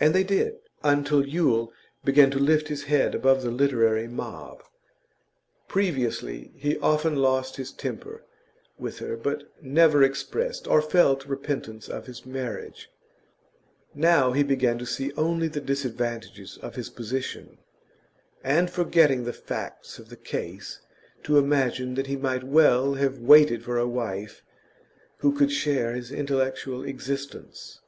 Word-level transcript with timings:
And 0.00 0.16
they 0.16 0.24
did, 0.24 0.56
until 0.82 1.24
Yule 1.24 1.72
began 2.04 2.28
to 2.32 2.40
lift 2.40 2.66
his 2.66 2.82
head 2.90 3.14
above 3.14 3.40
the 3.42 3.52
literary 3.52 4.08
mob. 4.08 4.64
Previously, 5.68 6.50
he 6.56 6.76
often 6.78 7.14
lost 7.14 7.54
his 7.54 7.70
temper 7.70 8.24
with 8.78 8.98
her, 8.98 9.16
but 9.16 9.44
never 9.62 10.02
expressed 10.02 10.66
or 10.66 10.82
felt 10.82 11.24
repentance 11.24 11.88
of 11.88 12.06
his 12.06 12.26
marriage; 12.26 12.90
now 13.94 14.32
he 14.32 14.42
began 14.42 14.76
to 14.76 14.84
see 14.84 15.12
only 15.12 15.46
the 15.46 15.60
disadvantages 15.60 16.58
of 16.60 16.74
his 16.74 16.90
position, 16.90 17.58
and, 18.42 18.72
forgetting 18.72 19.22
the 19.22 19.32
facts 19.32 20.00
of 20.00 20.08
the 20.08 20.16
case, 20.16 20.80
to 21.22 21.38
imagine 21.38 21.94
that 21.94 22.08
he 22.08 22.16
might 22.16 22.42
well 22.42 22.94
have 22.94 23.20
waited 23.20 23.62
for 23.62 23.78
a 23.78 23.86
wife 23.86 24.42
who 25.18 25.30
could 25.32 25.52
share 25.52 25.92
his 25.94 26.10
intellectual 26.10 26.82
existence. 26.82 27.80